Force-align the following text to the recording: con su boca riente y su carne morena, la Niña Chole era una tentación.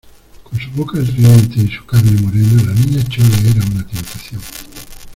con 0.41 0.59
su 0.59 0.71
boca 0.71 0.99
riente 0.99 1.59
y 1.59 1.67
su 1.67 1.85
carne 1.85 2.19
morena, 2.21 2.63
la 2.65 2.73
Niña 2.73 3.03
Chole 3.07 3.51
era 3.51 3.61
una 3.69 3.85
tentación. 3.85 4.41